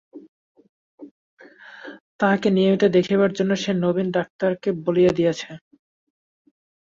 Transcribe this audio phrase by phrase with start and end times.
[2.19, 5.49] তাঁহাকে নিয়মিত দেখিবার জন্য সে নবীন-ডাক্তারকে বলিয়া দিয়াছে।